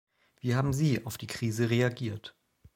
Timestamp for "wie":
0.39-0.55